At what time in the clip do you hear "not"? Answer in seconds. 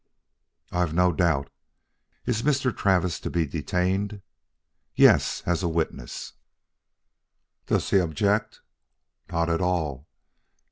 9.29-9.47